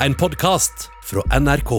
en 0.00 0.14
podkast 0.14 0.90
fra 1.04 1.22
NRK. 1.40 1.70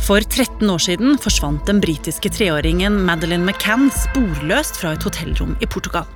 For 0.00 0.24
13 0.24 0.70
år 0.72 0.80
siden 0.82 1.18
forsvant 1.20 1.66
den 1.68 1.80
britiske 1.82 2.32
treåringen 2.32 2.96
Madeleine 3.06 3.44
McCann 3.46 3.90
sporløst 3.94 4.80
fra 4.80 4.94
et 4.96 5.04
hotellrom 5.06 5.54
i 5.62 5.68
Portugal. 5.70 6.08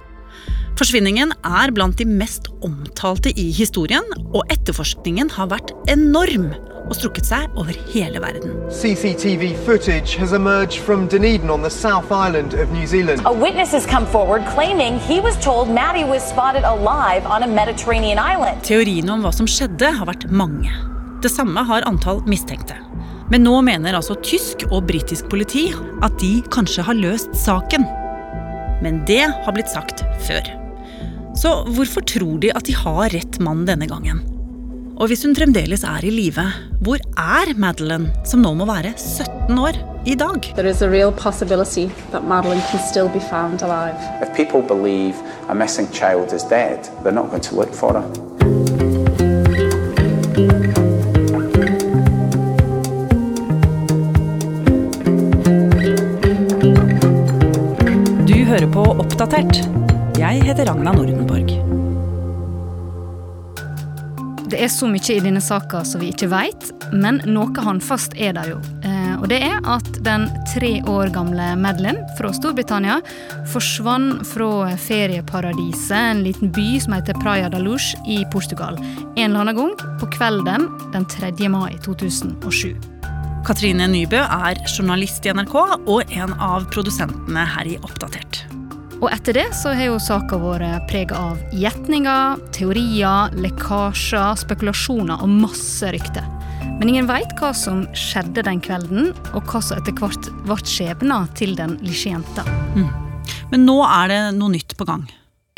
Forsvinningen 0.74 1.30
er 1.46 1.70
blant 1.70 2.00
de 2.00 2.06
mest 2.08 2.48
omtalte 2.66 3.30
i 3.38 3.50
historien, 3.54 4.06
og 4.34 4.42
etterforskningen 4.50 5.30
har 5.36 5.52
vært 5.52 5.70
enorm 5.92 6.48
og 6.84 6.96
strukket 6.98 7.28
seg 7.28 7.52
over 7.54 7.76
hele 7.92 8.18
verden. 8.20 8.56
CCTV 8.74 9.54
footage 9.64 10.18
has 10.18 10.34
emerged 10.34 10.82
from 10.82 11.06
Dunedin 11.06 11.52
on 11.54 11.62
the 11.62 11.70
South 11.70 12.10
Island 12.10 12.58
of 12.58 12.72
New 12.74 12.88
Zealand. 12.90 13.22
A 13.24 13.32
witness 13.32 13.70
has 13.70 13.86
come 13.86 14.04
forward 14.10 14.42
claiming 14.50 14.98
he 14.98 15.20
was 15.20 15.38
told 15.38 15.70
Maddie 15.70 16.04
was 16.04 16.26
spotted 16.26 16.64
alive 16.64 17.24
on 17.24 17.44
a 17.44 17.48
Mediterranean 17.48 18.18
island. 18.18 18.66
Teoriene 18.66 19.14
om 19.14 19.22
hva 19.22 19.32
som 19.32 19.46
skjedde, 19.46 19.94
har 19.94 20.10
vært 20.10 20.26
mange. 20.28 20.74
Det 21.24 21.30
samme 21.32 21.60
har 21.64 21.86
antall 21.88 22.18
mistenkte. 22.28 22.74
Men 23.32 23.46
nå 23.46 23.54
mener 23.64 23.96
altså 23.96 24.12
tysk 24.20 24.66
og 24.68 24.82
britisk 24.90 25.30
politi 25.32 25.70
at 26.04 26.18
de 26.20 26.42
kanskje 26.52 26.84
har 26.84 26.98
løst 26.98 27.32
saken. 27.40 27.86
Men 28.84 28.98
det 29.08 29.22
har 29.32 29.56
blitt 29.56 29.72
sagt 29.72 30.02
før. 30.26 30.50
Så 31.32 31.54
hvorfor 31.72 32.04
tror 32.04 32.36
de 32.42 32.50
at 32.52 32.68
de 32.68 32.76
har 32.76 33.08
rett 33.16 33.38
mann 33.40 33.64
denne 33.64 33.88
gangen? 33.88 34.20
Og 35.00 35.08
hvis 35.08 35.24
hun 35.24 35.32
fremdeles 35.34 35.86
er 35.88 36.04
i 36.04 36.12
live, 36.12 36.44
hvor 36.84 37.00
er 37.16 37.54
Madeleine, 37.56 38.12
som 38.28 38.44
nå 38.44 38.52
må 38.60 38.68
være 38.68 38.92
17 38.92 39.56
år, 39.56 39.80
i 40.04 40.18
dag? 40.20 40.52
There 40.60 40.68
is 40.68 40.82
a 40.84 40.90
real 40.92 41.10
possibility 41.10 41.88
that 42.12 42.28
Madeline 42.28 42.60
can 42.68 42.84
still 42.84 43.08
be 43.08 43.24
found 43.32 43.64
alive. 43.64 43.96
If 44.20 44.36
people 44.36 44.60
believe 44.60 45.16
a 45.48 45.54
missing 45.54 45.88
child 45.88 46.36
is 46.36 46.44
dead, 46.44 46.84
they're 47.02 47.16
not 47.16 47.30
going 47.30 47.48
to 47.48 47.56
look 47.56 47.72
for 47.72 47.96
her. 47.96 48.04
Oppdatert. 59.24 59.56
Jeg 60.20 60.42
heter 60.44 60.66
Ragna 60.68 60.92
Nordenborg. 60.92 61.48
Det 64.52 64.58
er 64.60 64.68
så 64.68 64.84
mye 64.90 65.14
i 65.14 65.22
denne 65.24 65.40
saka 65.40 65.80
som 65.88 66.02
vi 66.04 66.10
ikke 66.12 66.28
vet, 66.28 66.66
men 66.92 67.22
noe 67.24 67.64
håndfast 67.64 68.18
er 68.20 68.34
det 68.36 68.44
jo. 68.50 68.58
Eh, 68.84 69.14
og 69.16 69.24
det 69.32 69.40
er 69.46 69.64
at 69.64 69.88
den 70.04 70.28
tre 70.52 70.74
år 70.84 71.08
gamle 71.14 71.54
Madeline 71.56 72.04
fra 72.18 72.34
Storbritannia 72.36 72.98
forsvant 73.48 74.26
fra 74.28 74.74
ferieparadiset, 74.84 75.96
en 75.96 76.20
liten 76.28 76.52
by 76.52 76.68
som 76.84 76.98
heter 76.98 77.16
Praia 77.24 77.48
da 77.48 77.64
Luz 77.64 77.94
i 78.04 78.20
Portugal, 78.34 78.76
en 79.16 79.30
eller 79.30 79.46
annen 79.46 79.62
gang 79.62 80.00
på 80.02 80.12
kvelden 80.18 80.68
den 80.92 81.08
3. 81.16 81.32
mai 81.48 81.72
2007. 81.86 82.76
Katrine 83.48 83.88
Nybø 83.88 84.20
er 84.20 84.60
journalist 84.68 85.24
i 85.24 85.32
NRK 85.32 85.62
og 85.62 86.12
en 86.12 86.36
av 86.36 86.68
produsentene 86.76 87.52
her 87.56 87.72
i 87.72 87.80
Oppdatert. 87.80 88.43
Og 89.04 89.10
etter 89.12 89.36
det 89.36 89.50
så 89.52 89.74
har 89.76 89.90
jo 89.90 89.98
saka 90.00 90.38
vært 90.40 90.86
prega 90.88 91.18
av 91.26 91.40
gjetninger, 91.52 92.38
teorier, 92.56 93.34
lekkasjer, 93.36 94.38
spekulasjoner 94.40 95.20
og 95.20 95.28
masse 95.42 95.90
rykter. 95.92 96.24
Men 96.78 96.88
ingen 96.88 97.10
veit 97.10 97.34
hva 97.36 97.50
som 97.52 97.82
skjedde 97.92 98.46
den 98.46 98.62
kvelden, 98.64 99.10
og 99.36 99.44
hva 99.50 99.60
som 99.60 99.76
etter 99.76 99.92
hvert 99.98 100.30
ble 100.46 100.56
skjebna 100.64 101.20
til 101.36 101.52
den 101.58 101.76
lille 101.84 102.14
jenta. 102.14 102.46
Men 103.52 103.68
nå 103.68 103.76
er 103.84 104.08
det 104.08 104.22
noe 104.38 104.54
nytt 104.56 104.72
på 104.80 104.88
gang. 104.88 105.04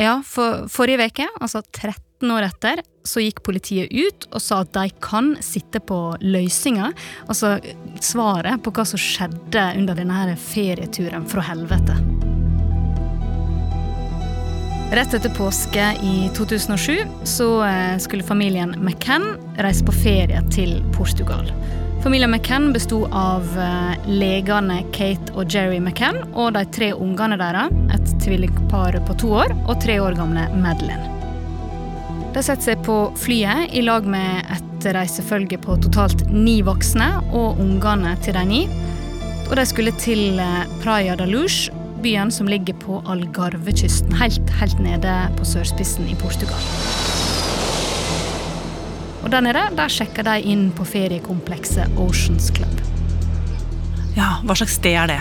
Ja, 0.02 0.19
for 0.27 0.67
forrige 0.67 1.06
uke, 1.06 1.30
altså 1.39 1.62
13 1.62 2.34
år 2.34 2.48
etter, 2.50 2.83
så 3.06 3.22
gikk 3.22 3.44
politiet 3.47 3.94
ut 3.94 4.27
og 4.33 4.42
sa 4.42 4.64
at 4.67 4.74
de 4.74 4.91
kan 4.98 5.36
sitte 5.39 5.78
på 5.78 6.00
løsninga, 6.19 6.91
altså 7.30 7.56
svaret 8.02 8.58
på 8.67 8.74
hva 8.74 8.91
som 8.91 8.98
skjedde 8.98 9.70
under 9.78 10.02
denne 10.02 10.34
ferieturen 10.50 11.30
fra 11.30 11.47
helvete. 11.47 12.16
Rett 14.92 15.14
etter 15.14 15.30
påske 15.30 15.97
i 16.02 16.30
2007 16.36 16.98
så 17.24 17.64
eh, 17.64 17.98
skulle 17.98 18.23
familien 18.23 18.74
McCann 18.79 19.24
reise 19.58 19.85
på 19.85 19.92
ferie 19.92 20.42
til 20.55 20.79
Portugal. 20.95 21.51
Familien 22.02 22.30
McCann 22.30 22.73
besto 22.73 23.01
av 23.11 23.58
eh, 23.58 24.07
legene 24.07 24.85
Kate 24.95 25.35
og 25.35 25.51
Jerry 25.51 25.80
McCann 25.80 26.20
og 26.29 26.52
de 26.55 26.63
tre 26.70 26.92
ungene 26.95 27.35
deres, 27.41 27.74
et 27.97 28.13
tvillingpar 28.23 29.01
på 29.08 29.17
to 29.24 29.33
år 29.42 29.57
og 29.64 29.80
tre 29.83 29.98
år 30.01 30.14
gamle 30.14 30.47
Madeline. 30.55 31.11
De 32.36 32.45
setter 32.45 32.68
seg 32.68 32.86
på 32.86 33.01
flyet 33.18 33.74
i 33.74 33.83
lag 33.83 34.07
med 34.07 34.47
et 34.55 34.86
reisefølge 34.95 35.58
på 35.67 35.80
totalt 35.83 36.23
ni 36.30 36.61
voksne 36.63 37.08
og 37.33 37.58
ungene 37.58 38.14
til 38.23 38.39
de 38.39 38.47
ni. 38.47 38.63
Og 39.48 39.57
de 39.58 39.67
skulle 39.67 39.98
til 39.98 40.39
eh, 40.39 40.63
Praia 40.79 41.18
da 41.18 41.27
Luz, 41.27 41.64
byen 42.06 42.30
som 42.30 42.48
ligger 42.48 42.74
på 42.74 43.02
Algarvekysten, 43.06 44.12
helt, 44.12 44.50
helt 44.61 44.78
nede 44.78 45.12
på 45.39 45.44
sørspissen 45.44 46.06
i 46.06 46.14
Portugal. 46.14 46.61
Og 49.24 49.33
der 49.33 49.42
nede 49.42 49.64
der 49.74 49.90
sjekker 49.90 50.22
de 50.28 50.36
inn 50.46 50.68
på 50.77 50.84
feriekomplekset 50.86 51.96
Oceans 51.98 52.52
Club. 52.55 52.83
Ja, 54.14 54.36
Hva 54.46 54.55
slags 54.55 54.77
sted 54.78 54.94
er 54.94 55.11
det? 55.11 55.18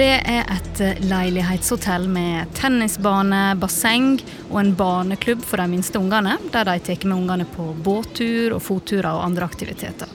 Det 0.00 0.06
er 0.16 0.48
et 0.48 0.80
eh, 0.80 1.02
leilighetshotell 1.04 2.06
med 2.08 2.54
tennisbane, 2.56 3.42
basseng 3.60 4.16
og 4.48 4.56
en 4.62 4.72
barneklubb 4.78 5.44
for 5.44 5.60
de 5.60 5.66
minste 5.74 6.00
ungene, 6.00 6.38
der 6.54 6.64
de 6.70 6.78
tar 6.86 7.04
med 7.04 7.18
ungene 7.18 7.44
på 7.52 7.66
båttur 7.84 8.56
og 8.56 8.64
fotturer 8.64 9.10
og 9.12 9.26
andre 9.26 9.44
aktiviteter. 9.44 10.08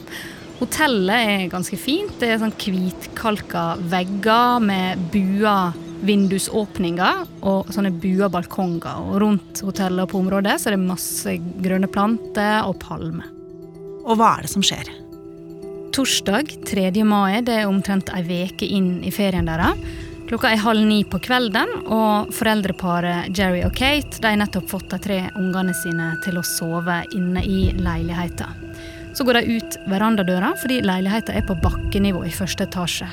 Hotellet 0.57 1.35
er 1.35 1.45
ganske 1.53 1.77
fint. 1.77 2.17
Det 2.17 2.33
er 2.33 2.41
sånn 2.41 2.55
hvitkalka 2.57 3.67
vegger 3.93 4.65
med 4.65 5.05
bua 5.13 5.69
vindusåpninger 6.05 7.25
og 7.47 7.71
sånne 7.73 7.91
bua 8.01 8.29
balkonger. 8.31 9.03
Og 9.09 9.19
rundt 9.23 9.63
hotellet 9.65 10.05
og 10.05 10.13
på 10.13 10.21
området 10.21 10.57
så 10.59 10.69
er 10.69 10.77
det 10.77 10.87
masse 10.87 11.35
grønne 11.63 11.89
planter 11.91 12.67
og 12.67 12.79
palmer. 12.83 13.27
Og 14.05 14.17
hva 14.17 14.35
er 14.38 14.45
det 14.45 14.53
som 14.53 14.65
skjer? 14.65 14.89
Torsdag 15.95 16.53
3. 16.69 16.91
mai, 17.03 17.41
det 17.45 17.61
er 17.61 17.69
omtrent 17.69 18.11
ei 18.15 18.21
veke 18.25 18.67
inn 18.67 18.99
i 19.03 19.11
ferien 19.13 19.49
deres. 19.49 19.77
Klokka 20.29 20.51
er 20.53 20.61
halv 20.61 20.85
ni 20.85 20.99
på 21.09 21.17
kvelden, 21.25 21.71
og 21.89 22.29
foreldreparet 22.38 23.33
Jerry 23.33 23.63
og 23.65 23.73
Kate 23.73 24.21
de 24.21 24.29
har 24.29 24.38
nettopp 24.38 24.67
fått 24.69 24.91
de 24.93 24.99
tre 25.01 25.17
ungene 25.39 25.73
sine 25.73 26.11
til 26.21 26.38
å 26.38 26.45
sove 26.45 26.99
inne 27.17 27.41
i 27.41 27.71
leiligheten. 27.73 28.69
Så 29.17 29.25
går 29.25 29.39
de 29.39 29.57
ut 29.57 29.77
verandadøra, 29.89 30.53
fordi 30.61 30.83
leiligheten 30.85 31.33
er 31.33 31.47
på 31.49 31.57
bakkenivå 31.63 32.21
i 32.27 32.35
første 32.35 32.67
etasje. 32.69 33.09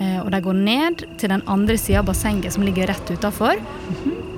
Eh, 0.00 0.20
Og 0.20 0.30
de 0.30 0.40
går 0.40 0.54
ned 0.54 1.04
til 1.18 1.32
den 1.32 1.42
andre 1.46 1.78
sida 1.78 2.00
av 2.00 2.06
bassenget, 2.06 2.52
som 2.54 2.62
ligger 2.62 2.86
rett 2.86 3.10
utafor. 3.10 3.58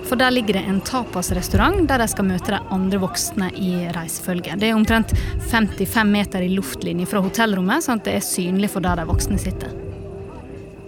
For 0.08 0.16
der 0.16 0.32
ligger 0.32 0.56
det 0.56 0.64
en 0.66 0.80
tapasrestaurant 0.80 1.86
der 1.88 1.98
de 1.98 2.08
skal 2.08 2.26
møte 2.26 2.54
de 2.54 2.60
andre 2.72 2.98
voksne 2.98 3.50
i 3.54 3.86
reisefølget. 3.94 4.58
Det 4.58 4.70
er 4.70 4.78
omtrent 4.78 5.12
55 5.50 6.08
meter 6.08 6.42
i 6.42 6.50
luftlinje 6.54 7.06
fra 7.06 7.20
hotellrommet, 7.22 7.84
sånn 7.84 8.00
at 8.00 8.08
det 8.08 8.16
er 8.16 8.24
synlig 8.26 8.72
for 8.72 8.80
der 8.80 8.96
de 8.96 9.06
voksne 9.10 9.38
sitter. 9.38 9.76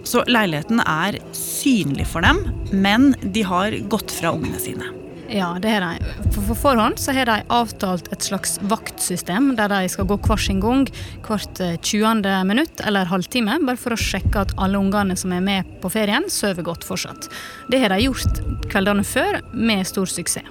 Så 0.03 0.25
leiligheten 0.27 0.81
er 0.83 1.19
synlig 1.37 2.09
for 2.09 2.25
dem, 2.25 2.41
men 2.73 3.13
de 3.21 3.45
har 3.47 3.77
gått 3.87 4.11
fra 4.11 4.33
ungene 4.35 4.59
sine. 4.59 4.89
Ja, 5.33 5.57
det 5.61 5.69
har 5.69 5.81
de. 5.81 6.13
For, 6.31 6.41
for 6.41 6.55
forhånd 6.55 6.99
så 7.01 7.11
har 7.11 7.25
de 7.25 7.39
avtalt 7.49 8.11
et 8.13 8.21
slags 8.21 8.59
vaktsystem 8.69 9.55
der 9.57 9.71
de 9.71 9.87
skal 9.89 10.05
gå 10.05 10.19
hver 10.21 10.37
sin 10.37 10.59
gang 10.61 10.83
hvert 11.25 11.61
eh, 11.63 11.73
20. 11.81 12.21
minutt 12.45 12.83
eller 12.85 13.09
halvtime, 13.09 13.55
bare 13.65 13.81
for 13.81 13.95
å 13.95 13.97
sjekke 13.97 14.43
at 14.43 14.53
alle 14.61 14.77
ungene 14.77 15.17
som 15.17 15.33
er 15.33 15.41
med 15.41 15.71
på 15.81 15.89
ferien, 15.89 16.27
sover 16.29 16.67
godt 16.67 16.85
fortsatt. 16.85 17.31
Det 17.65 17.81
har 17.81 17.89
de 17.89 18.05
gjort 18.05 18.43
kveldene 18.69 19.01
før 19.07 19.39
med 19.57 19.81
stor 19.89 20.13
suksess. 20.13 20.45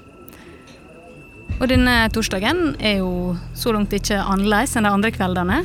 Og 1.61 1.69
denne 1.71 1.95
torsdagen 2.11 2.75
er 2.83 2.99
jo 3.05 3.37
så 3.55 3.71
langt 3.71 3.95
ikke 3.95 4.19
annerledes 4.19 4.75
enn 4.75 4.89
de 4.89 4.91
andre 4.97 5.15
kveldene. 5.15 5.61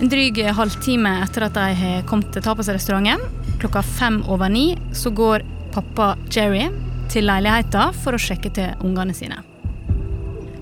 En 0.00 0.12
dryg 0.12 0.40
halvtime 0.56 1.12
etter 1.26 1.50
at 1.50 1.60
de 1.60 1.76
har 1.76 2.08
kommet 2.08 2.32
til 2.32 2.46
tapasrestauranten, 2.46 3.20
klokka 3.60 3.84
fem 3.84 4.22
over 4.24 4.48
ni, 4.48 4.70
så 4.96 5.12
går 5.12 5.44
pappa 5.76 6.14
Jerry 6.32 6.70
til 7.12 7.28
leiligheten 7.28 7.94
for 8.02 8.16
å 8.16 8.20
sjekke 8.20 8.52
til 8.56 8.86
ungene 8.86 9.14
sine. 9.16 9.42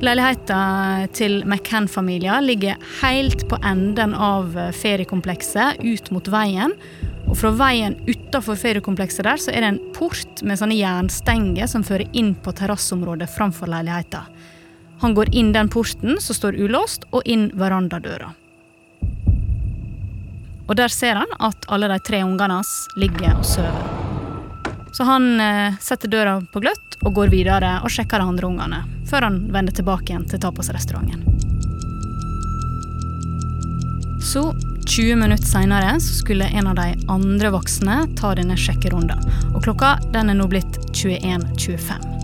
Leiligheten 0.04 1.08
til 1.16 1.38
McCann-familien 1.46 2.44
ligger 2.44 2.80
helt 3.00 3.46
på 3.48 3.58
enden 3.64 4.12
av 4.14 4.52
feriekomplekset 4.76 5.80
ut 5.80 6.10
mot 6.12 6.28
veien. 6.28 6.74
Og 7.24 7.38
fra 7.40 7.54
veien 7.56 7.96
utafor 8.04 8.58
feriekomplekset 8.60 9.24
der 9.24 9.40
så 9.40 9.54
er 9.54 9.64
det 9.64 9.70
en 9.72 9.80
port 9.96 10.42
med 10.44 10.60
sånne 10.60 10.76
jernstenger 10.76 11.70
som 11.70 11.86
fører 11.86 12.10
inn 12.12 12.34
på 12.36 12.52
terrasseområdet 12.58 13.30
framfor 13.32 13.70
leiligheten. 13.70 14.28
Han 15.00 15.16
går 15.16 15.32
inn 15.36 15.52
den 15.54 15.70
porten 15.72 16.20
som 16.20 16.36
står 16.36 16.58
ulåst, 16.60 17.08
og 17.12 17.26
inn 17.26 17.50
verandadøra. 17.58 18.30
Og 20.64 20.78
der 20.78 20.92
ser 20.92 21.20
han 21.20 21.36
at 21.44 21.68
alle 21.68 21.90
de 21.92 22.00
tre 22.06 22.22
ungene 22.24 22.60
hans 22.60 22.72
ligger 22.96 23.36
og 23.36 23.44
sover. 23.48 23.93
Så 24.94 25.04
han 25.04 25.40
eh, 25.40 25.74
setter 25.80 26.08
døra 26.08 26.36
på 26.52 26.62
gløtt 26.62 26.98
og 27.02 27.16
går 27.16 27.32
videre 27.32 27.80
og 27.82 27.90
sjekker 27.90 28.22
de 28.22 28.30
andre 28.30 28.46
ungene, 28.46 28.82
før 29.10 29.26
han 29.26 29.40
vender 29.50 29.74
tilbake 29.74 30.12
igjen 30.12 30.28
til 30.30 30.42
tapasrestauranten. 30.44 31.24
Så 34.22 34.46
20 34.86 35.16
minutter 35.16 35.46
seinere 35.46 35.96
skulle 36.00 36.46
en 36.46 36.70
av 36.70 36.78
de 36.78 36.94
andre 37.10 37.50
voksne 37.50 38.04
ta 38.18 38.34
denne 38.38 38.56
sjekkerunden. 38.56 39.20
Og 39.54 39.62
klokka 39.66 39.96
den 40.14 40.30
er 40.30 40.38
nå 40.38 40.46
blitt 40.50 40.78
21.25. 40.94 42.23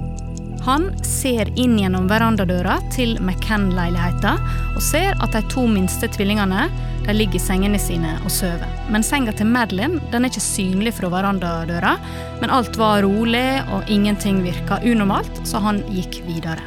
Han 0.67 0.91
ser 1.05 1.49
inn 1.59 1.79
gjennom 1.81 2.09
verandadøra 2.11 2.77
til 2.93 3.15
McCann-leiligheten 3.23 4.41
og 4.75 4.83
ser 4.85 5.15
at 5.25 5.33
de 5.33 5.41
to 5.53 5.65
minste 5.71 6.09
tvillingene 6.13 6.67
de 7.07 7.15
ligger 7.17 7.41
i 7.41 7.43
sengene 7.43 7.81
sine 7.81 8.13
og 8.21 8.29
sover. 8.35 8.67
Men 8.93 9.05
senga 9.07 9.33
til 9.37 9.49
Madeline 9.49 10.03
den 10.13 10.27
er 10.27 10.33
ikke 10.33 10.45
synlig 10.45 10.93
fra 10.99 11.09
verandadøra, 11.13 11.95
men 12.43 12.53
alt 12.53 12.77
var 12.81 13.01
rolig 13.07 13.47
og 13.73 13.89
ingenting 13.89 14.43
virka 14.45 14.83
unormalt, 14.85 15.41
så 15.49 15.63
han 15.65 15.81
gikk 15.89 16.21
videre. 16.29 16.61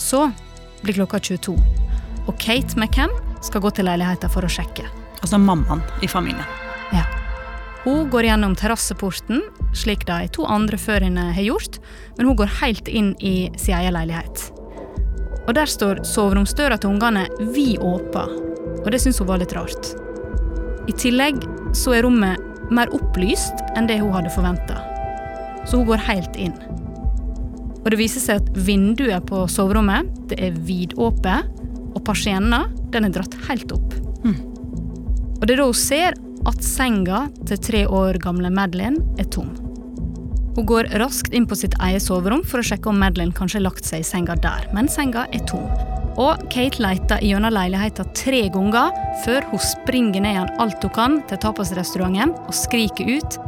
Så 0.00 0.30
blir 0.80 0.96
klokka 0.96 1.20
22, 1.20 1.58
og 2.24 2.40
Kate 2.40 2.80
McCann 2.80 3.12
skal 3.44 3.60
gå 3.60 3.76
til 3.76 3.88
leiligheten 3.88 4.32
for 4.32 4.48
å 4.48 4.50
sjekke. 4.50 4.88
Altså 5.20 5.36
mammaen 5.36 5.84
i 6.00 6.08
familien. 6.08 6.69
Hun 7.84 8.10
går 8.10 8.26
gjennom 8.28 8.54
terrasseporten, 8.56 9.40
slik 9.72 10.02
de 10.08 10.26
to 10.34 10.44
andre 10.44 10.76
før 10.76 11.06
henne 11.06 11.30
har 11.32 11.46
gjort, 11.46 11.78
men 12.18 12.28
hun 12.28 12.36
går 12.36 12.52
helt 12.60 12.90
inn 12.92 13.14
i 13.24 13.48
sin 13.56 13.78
egen 13.78 13.96
leilighet. 13.96 14.50
Og 15.46 15.54
Der 15.56 15.66
står 15.66 16.02
soveromsdøra 16.04 16.76
til 16.78 16.92
ungene 16.92 17.24
vid 17.54 17.80
åpen, 17.80 18.36
og 18.84 18.90
det 18.92 19.00
syns 19.00 19.18
hun 19.18 19.30
var 19.30 19.40
litt 19.40 19.56
rart. 19.56 19.94
I 20.88 20.92
tillegg 20.92 21.40
så 21.76 21.96
er 21.96 22.04
rommet 22.04 22.70
mer 22.70 22.92
opplyst 22.94 23.64
enn 23.74 23.88
det 23.88 23.98
hun 24.02 24.12
hadde 24.14 24.34
forventa, 24.34 24.76
så 25.64 25.80
hun 25.80 25.88
går 25.88 26.04
helt 26.10 26.36
inn. 26.36 26.54
Og 27.80 27.90
Det 27.90 27.98
viser 27.98 28.20
seg 28.20 28.42
at 28.42 28.56
vinduet 28.68 29.24
på 29.24 29.46
soverommet 29.48 30.06
det 30.28 30.36
er 30.36 30.52
vidåpent, 30.68 31.56
og 31.96 32.04
persienna 32.04 32.66
den 32.92 33.08
er 33.08 33.14
dratt 33.14 33.34
helt 33.48 33.72
opp. 33.72 33.96
Og 35.40 35.46
det 35.48 35.54
er 35.54 35.62
da 35.62 35.70
hun 35.70 35.74
ser 35.80 36.18
at 36.48 36.62
senga 36.64 37.26
til 37.48 37.60
tre 37.60 37.82
år 37.88 38.18
gamle 38.22 38.50
Madeline 38.54 39.02
er 39.20 39.28
tom. 39.32 39.52
Hun 40.56 40.66
går 40.66 40.90
raskt 41.00 41.34
inn 41.36 41.46
på 41.48 41.56
sitt 41.58 41.76
eget 41.80 42.02
soverom 42.04 42.42
for 42.46 42.60
å 42.60 42.66
sjekke 42.66 42.90
om 42.90 42.98
Madeline 43.00 43.34
kanskje 43.36 43.60
har 43.60 43.68
lagt 43.68 43.86
seg 43.86 44.02
i 44.02 44.06
senga 44.06 44.34
der, 44.42 44.66
men 44.74 44.90
senga 44.90 45.26
er 45.32 45.44
tom. 45.48 45.68
Og 46.20 46.42
Kate 46.52 46.82
leter 46.82 47.22
gjennom 47.24 47.54
leiligheten 47.54 48.10
tre 48.18 48.42
ganger 48.52 48.90
før 49.24 49.46
hun 49.52 49.62
springer 49.62 50.24
ned 50.24 50.34
igjen 50.34 50.60
alt 50.60 50.84
hun 50.84 50.94
kan 50.96 51.18
til 51.30 51.40
tapasrestauranten 51.44 52.34
og 52.34 52.54
skriker 52.56 53.14
ut 53.16 53.40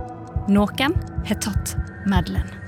Noen 0.51 0.97
har 1.27 1.39
tatt 1.43 1.77
Madeline. 2.11 2.59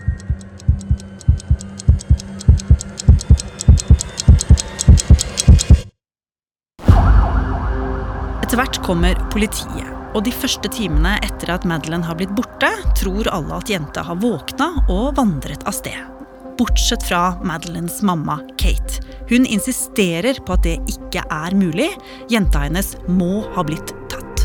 Etter 8.44 8.60
hvert 8.60 8.82
kommer 8.86 9.18
politiet, 9.32 9.93
og 10.14 10.24
de 10.26 10.32
første 10.34 10.70
timene 10.72 11.16
etter 11.26 11.52
at 11.54 11.66
Madeleine 11.68 12.06
har 12.06 12.18
blitt 12.18 12.34
borte, 12.36 12.70
tror 12.98 13.28
alle 13.34 13.58
at 13.58 13.70
jenta 13.70 14.04
har 14.06 14.20
våkna 14.22 14.70
og 14.86 15.16
vandret 15.18 15.66
av 15.66 15.74
sted. 15.76 15.98
Bortsett 16.54 17.02
fra 17.02 17.34
Madeleines 17.42 17.98
mamma 18.06 18.38
Kate. 18.60 19.02
Hun 19.30 19.46
insisterer 19.46 20.38
på 20.46 20.54
at 20.54 20.62
det 20.66 20.76
ikke 20.92 21.24
er 21.26 21.56
mulig. 21.58 21.90
Jenta 22.30 22.62
hennes 22.66 22.94
må 23.10 23.42
ha 23.56 23.64
blitt 23.66 23.90
tatt. 24.12 24.44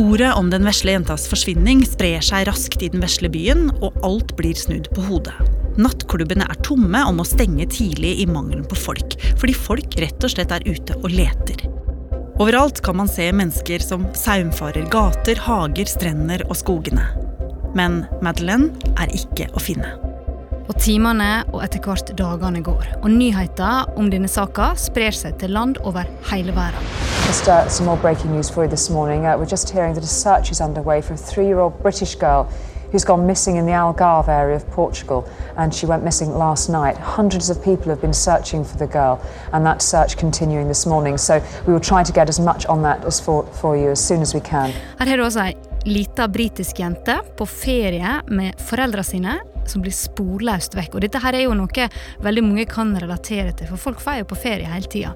Ordet 0.00 0.30
om 0.40 0.48
den 0.48 0.64
vesle 0.64 0.94
jentas 0.94 1.26
forsvinning 1.28 1.82
sprer 1.84 2.24
seg 2.24 2.46
raskt 2.48 2.80
i 2.80 2.88
den 2.94 3.04
vesle 3.04 3.28
byen, 3.28 3.68
og 3.84 3.98
alt 4.06 4.32
blir 4.38 4.56
snudd 4.56 4.88
på 4.96 5.04
hodet. 5.10 5.36
Nattklubbene 5.76 6.48
er 6.48 6.64
tomme 6.64 7.04
og 7.08 7.18
må 7.18 7.28
stenge 7.28 7.68
tidlig 7.72 8.14
i 8.24 8.28
mangelen 8.28 8.64
på 8.68 8.78
folk, 8.88 9.18
fordi 9.40 9.56
folk 9.56 10.00
rett 10.00 10.24
og 10.24 10.32
slett 10.32 10.56
er 10.56 10.64
ute 10.64 10.96
og 11.00 11.12
leter. 11.12 11.68
Overalt 12.42 12.80
kan 12.80 12.96
man 12.96 13.08
se 13.08 13.32
mennesker 13.32 13.78
som 13.78 14.06
saumfarer 14.18 14.88
gater, 14.90 15.38
hager, 15.44 15.86
strender 15.86 16.42
og 16.48 16.56
skogene. 16.58 17.04
Men 17.78 18.00
Madeleine 18.18 18.72
er 18.98 19.12
ikke 19.14 19.46
å 19.54 19.62
finne. 19.62 19.92
Og 20.66 20.74
timene 20.82 21.44
og 21.52 21.60
etter 21.62 21.78
hvert 21.84 22.10
dagene 22.18 22.64
går. 22.66 22.88
Og 23.04 23.06
nyheter 23.14 23.94
om 23.94 24.10
denne 24.10 24.26
saka 24.26 24.72
sprer 24.74 25.14
seg 25.14 25.38
til 25.38 25.54
land 25.54 25.78
over 25.86 26.10
hele 26.32 26.50
verden. 26.56 26.90
Just 27.28 27.46
uh, 27.46 27.68
some 27.68 27.86
more 27.86 28.00
breaking 28.02 28.34
news 28.34 28.50
for 28.50 28.64
you 28.64 28.70
this 28.70 28.90
morning. 28.90 29.22
Uh, 29.22 29.38
we're 29.38 29.46
just 29.46 29.70
hearing 29.70 29.94
that 29.94 30.02
a 30.02 30.10
search 30.10 30.50
is 30.50 30.60
underway 30.60 31.00
for 31.00 31.14
a 31.14 31.22
three 31.30 31.46
year 31.46 31.60
old 31.60 31.78
British 31.78 32.16
girl 32.16 32.50
who's 32.92 33.04
gone 33.04 33.26
missing 33.26 33.56
in 33.56 33.66
the 33.66 33.72
Algarve 33.72 34.28
area 34.28 34.56
of 34.56 34.68
Portugal, 34.70 35.28
and 35.56 35.74
she 35.74 35.86
went 35.86 36.04
missing 36.04 36.30
last 36.38 36.68
night. 36.68 36.96
Hundreds 36.98 37.50
of 37.50 37.62
people 37.64 37.88
have 37.88 38.00
been 38.00 38.14
searching 38.14 38.64
for 38.64 38.76
the 38.78 38.86
girl, 38.86 39.18
and 39.52 39.66
that 39.66 39.82
search 39.82 40.16
continuing 40.16 40.68
this 40.68 40.86
morning. 40.86 41.18
So 41.18 41.40
we 41.66 41.72
will 41.72 41.80
try 41.80 42.04
to 42.04 42.12
get 42.12 42.28
as 42.28 42.38
much 42.38 42.66
on 42.66 42.82
that 42.82 43.04
as 43.04 43.20
for, 43.20 43.44
for 43.60 43.76
you 43.76 43.90
as 43.90 44.06
soon 44.06 44.20
as 44.22 44.34
we 44.34 44.40
can. 44.40 44.72
Her 44.98 45.06
har 45.06 45.16
du 45.16 45.24
også 45.24 45.40
ei 45.40 45.56
lita 45.84 46.28
britisk 46.28 46.78
jente 46.78 47.16
på 47.36 47.46
ferie 47.46 48.20
med 48.28 48.60
foreldrene 48.60 49.04
sine 49.04 49.40
som 49.66 49.82
blir 49.82 49.94
sporløst 49.94 50.76
vekk. 50.76 50.94
Og 50.94 51.04
dette 51.04 51.20
her 51.22 51.34
er 51.34 51.46
jo 51.46 51.56
noe 51.58 51.88
veldig 52.22 52.44
mange 52.44 52.66
kan 52.70 52.94
relatere 52.98 53.52
til, 53.56 53.70
for 53.72 53.88
folk 53.90 54.02
får 54.02 54.22
jo 54.22 54.30
på 54.32 54.40
ferie 54.44 54.70
hele 54.70 54.90
tida. 54.90 55.14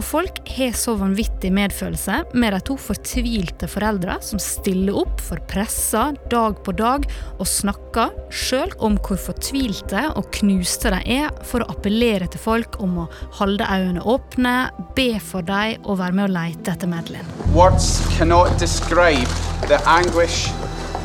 Og 0.00 0.04
folk 0.08 0.38
har 0.56 0.70
så 0.80 0.94
vanvittig 0.96 1.50
medfølelse 1.52 2.22
med 2.32 2.54
de 2.54 2.58
to 2.64 2.72
fortvilte 2.80 3.66
foreldra 3.68 4.14
som 4.24 4.40
stiller 4.40 4.96
opp 4.96 5.18
for 5.20 5.42
pressa 5.50 6.06
dag 6.32 6.56
på 6.64 6.72
dag 6.78 7.04
og 7.34 7.44
snakker 7.44 8.14
sjøl 8.32 8.72
om 8.80 8.96
hvor 9.04 9.20
fortvilte 9.20 10.06
og 10.16 10.30
knuste 10.38 10.88
de 10.94 11.02
er, 11.18 11.28
for 11.44 11.60
å 11.60 11.68
appellere 11.74 12.30
til 12.32 12.40
folk 12.40 12.78
om 12.80 13.02
å 13.02 13.04
holde 13.42 13.66
øynene 13.68 14.06
åpne, 14.08 14.54
be 14.96 15.20
for 15.20 15.44
dem 15.44 15.84
og 15.84 16.00
være 16.00 16.16
med 16.16 16.30
å 16.30 16.32
lete 16.38 16.72
etter 16.72 16.88
Madeline. 16.88 17.28
Words 17.52 18.00
cannot 18.16 18.56
describe 18.56 19.28
the 19.68 19.82
anguish 19.84 20.48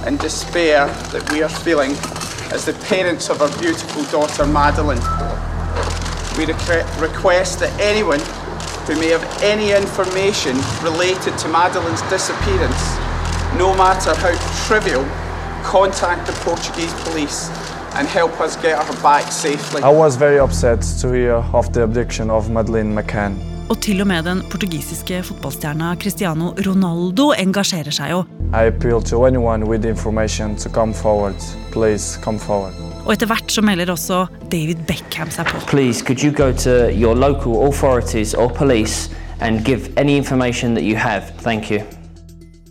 and 0.07 0.23
despair 0.23 0.87
that 1.11 1.27
we 1.35 1.43
are 1.43 1.51
feeling 1.67 1.99
as 2.55 2.63
the 2.63 2.77
parents 2.87 3.27
of 3.27 3.43
our 3.43 3.51
beautiful 3.59 4.07
daughter 4.07 4.47
Madeline. 4.47 5.03
We 6.39 6.47
requ- 6.47 6.87
request 7.03 7.59
that 7.59 7.75
anyone 7.91 8.23
who 8.87 8.95
may 8.99 9.09
have 9.09 9.25
any 9.41 9.71
information 9.71 10.55
related 10.83 11.37
to 11.39 11.47
Madeline's 11.47 12.03
disappearance, 12.15 12.83
no 13.57 13.75
matter 13.75 14.13
how 14.23 14.33
trivial, 14.67 15.03
contact 15.63 16.27
the 16.27 16.33
Portuguese 16.47 16.93
police 17.03 17.49
and 17.97 18.07
help 18.07 18.39
us 18.39 18.55
get 18.57 18.77
her 18.77 19.01
back 19.01 19.31
safely. 19.31 19.81
I 19.81 19.89
was 19.89 20.15
very 20.17 20.39
upset 20.39 20.81
to 21.01 21.11
hear 21.11 21.43
of 21.53 21.73
the 21.73 21.83
abduction 21.83 22.29
of 22.29 22.49
Madeleine 22.49 22.93
McCann. 22.93 23.55
Og 23.69 23.81
til 23.81 24.01
og 24.01 24.07
med 24.07 24.23
den 24.23 24.43
portugisiske 24.51 25.23
fotballstjerna 25.23 25.95
Cristiano 26.01 26.51
Ronaldo 26.67 27.31
engasjerer 27.33 27.91
seg 27.91 28.11
jo. 28.11 28.23
I 28.53 28.67
appeal 28.69 29.01
to 29.01 29.25
anyone 29.25 29.65
with 29.65 29.85
information 29.85 30.55
to 30.55 30.69
come 30.69 30.93
forward. 30.93 31.35
Please 31.71 32.19
come 32.23 32.39
forward. 32.39 32.94
Og 33.05 33.13
etter 33.13 33.29
hvert 33.29 33.51
så 33.53 33.61
melder 33.61 33.91
også 33.93 34.25
David 34.51 34.81
Beckham 34.87 35.29
seg 35.31 35.45
på. 35.51 35.61
Please, 35.69 36.01
could 36.05 36.23
you 36.25 36.31
go 36.33 36.51
to 36.51 36.89
your 36.89 37.13
local 37.13 37.61
authorities 37.67 38.33
or 38.33 38.49
police 38.49 39.11
and 39.39 39.65
give 39.65 39.93
any 39.97 40.17
information 40.17 40.73
that 40.75 40.83
you 40.83 40.97
have? 40.97 41.23
Thank 41.41 41.71
you. 41.71 41.81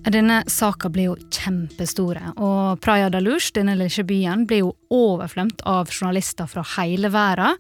Denne 0.04 0.42
saka 0.46 0.90
blir 0.92 1.12
jo 1.12 1.16
kjempestore, 1.32 2.34
og 2.36 2.80
Praia 2.84 3.08
da 3.12 3.22
Luz, 3.24 3.48
denne 3.56 3.76
lille 3.78 4.04
byen, 4.04 4.44
blir 4.48 4.64
jo 4.66 4.74
overflømt 4.92 5.64
av 5.64 5.88
journalister 5.88 6.48
fra 6.50 6.64
hele 6.76 7.08
verden. 7.14 7.56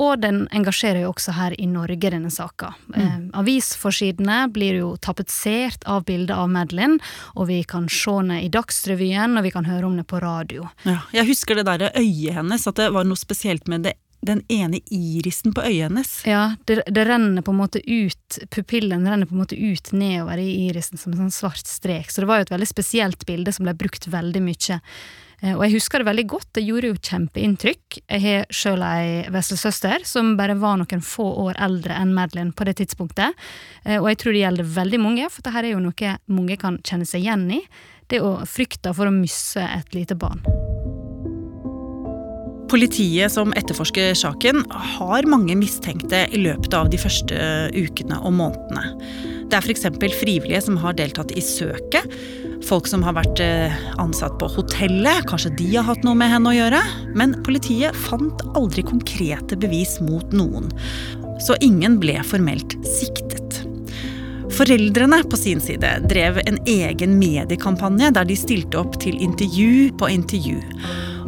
Og 0.00 0.22
den 0.22 0.46
engasjerer 0.56 1.02
jo 1.02 1.10
også 1.12 1.34
her 1.36 1.52
i 1.60 1.66
Norge, 1.68 2.08
denne 2.14 2.30
saka. 2.32 2.70
Eh, 2.96 3.18
avisforsidene 3.36 4.46
blir 4.48 4.78
jo 4.78 4.94
tapetsert 5.04 5.84
av 5.84 6.06
bilder 6.08 6.40
av 6.40 6.48
Madeline, 6.48 6.96
og 7.36 7.50
vi 7.50 7.58
kan 7.68 7.90
se 7.92 8.14
henne 8.16 8.38
i 8.40 8.48
Dagsrevyen, 8.52 9.36
og 9.36 9.44
vi 9.44 9.52
kan 9.52 9.68
høre 9.68 9.90
om 9.90 9.98
det 10.00 10.06
på 10.08 10.22
radio. 10.24 10.70
Ja, 10.88 11.02
jeg 11.12 11.28
husker 11.28 11.60
det 11.60 11.66
der 11.68 11.90
øyet 11.92 12.38
hennes, 12.38 12.64
at 12.64 12.80
det 12.80 12.88
var 12.96 13.04
noe 13.04 13.20
spesielt 13.20 13.68
med 13.68 13.84
det, 13.84 13.98
den 14.22 14.44
ene 14.48 14.78
irisen 14.94 15.50
på 15.54 15.64
øyet 15.66 15.88
hennes. 15.88 16.10
Ja, 16.28 16.54
det, 16.70 16.82
det 16.86 17.06
renner 17.08 17.42
på 17.42 17.50
en 17.50 17.58
måte 17.58 17.82
ut, 17.82 18.38
pupillen 18.54 19.02
renner 19.08 19.26
på 19.26 19.34
en 19.34 19.42
måte 19.42 19.58
ut 19.58 19.90
nedover 19.92 20.38
i 20.38 20.68
irisen 20.68 21.00
som 21.00 21.12
en 21.12 21.24
sånn 21.24 21.34
svart 21.34 21.66
strek, 21.66 22.10
så 22.12 22.22
det 22.22 22.30
var 22.30 22.38
jo 22.40 22.46
et 22.46 22.54
veldig 22.54 22.70
spesielt 22.70 23.26
bilde 23.26 23.52
som 23.52 23.66
ble 23.66 23.74
brukt 23.74 24.06
veldig 24.06 24.42
mye. 24.46 24.78
Eh, 25.42 25.56
Og 25.56 25.64
jeg 25.66 25.74
husker 25.74 25.98
det 25.98 26.06
veldig 26.06 26.26
godt, 26.30 26.48
det 26.54 26.62
gjorde 26.62 26.92
jo 26.92 27.00
kjempeinntrykk. 27.02 27.98
Jeg 28.06 28.22
har 28.22 28.46
sjøl 28.54 28.82
ei 28.86 29.24
veslesøster 29.34 30.06
som 30.06 30.36
bare 30.38 30.54
var 30.54 30.78
noen 30.78 31.02
få 31.02 31.26
år 31.48 31.58
eldre 31.58 31.98
enn 31.98 32.14
Madeline 32.14 32.54
på 32.54 32.64
det 32.68 32.76
tidspunktet. 32.78 33.34
Eh, 33.84 33.98
Og 33.98 34.06
jeg 34.12 34.18
tror 34.22 34.32
det 34.38 34.44
gjelder 34.44 34.70
veldig 34.78 35.00
mange, 35.02 35.26
for 35.30 35.42
dette 35.42 35.58
er 35.66 35.72
jo 35.74 35.82
noe 35.82 36.14
mange 36.30 36.56
kan 36.62 36.78
kjenne 36.86 37.04
seg 37.10 37.26
igjen 37.26 37.48
i. 37.58 37.64
Det 38.06 38.20
å 38.22 38.36
frykte 38.46 38.94
for 38.94 39.10
å 39.10 39.14
miste 39.14 39.66
et 39.66 39.94
lite 39.98 40.14
barn. 40.14 40.42
Politiet 42.72 43.28
som 43.32 43.50
etterforsker 43.52 44.14
saken, 44.16 44.62
har 44.70 45.26
mange 45.28 45.52
mistenkte 45.60 46.22
i 46.32 46.38
løpet 46.40 46.72
av 46.72 46.88
de 46.88 46.96
første 46.96 47.36
ukene 47.76 48.16
og 48.24 48.32
månedene. 48.38 48.86
Det 49.52 49.58
er 49.58 49.66
f.eks. 49.66 49.84
frivillige 50.22 50.62
som 50.64 50.78
har 50.80 50.96
deltatt 50.96 51.34
i 51.36 51.42
søket. 51.44 52.16
Folk 52.64 52.88
som 52.88 53.04
har 53.04 53.18
vært 53.18 53.42
eh, 53.44 53.76
ansatt 54.00 54.38
på 54.40 54.48
hotellet, 54.54 55.26
kanskje 55.28 55.52
de 55.58 55.68
har 55.74 55.84
hatt 55.90 56.00
noe 56.06 56.16
med 56.16 56.32
henne 56.32 56.48
å 56.48 56.56
gjøre. 56.56 56.80
Men 57.12 57.36
politiet 57.44 57.98
fant 58.06 58.40
aldri 58.56 58.86
konkrete 58.88 59.60
bevis 59.60 59.98
mot 60.00 60.32
noen. 60.32 60.72
så 61.42 61.56
ingen 61.60 61.96
ble 61.98 62.20
formelt 62.24 62.76
siktet. 62.86 63.60
Foreldrene 64.52 65.24
på 65.28 65.36
sin 65.36 65.60
side 65.60 65.90
drev 66.08 66.38
en 66.46 66.60
egen 66.70 67.16
mediekampanje 67.18 68.12
der 68.14 68.28
de 68.28 68.36
stilte 68.38 68.78
opp 68.78 69.00
til 69.02 69.18
intervju 69.20 69.90
på 69.98 70.08
intervju 70.12 70.60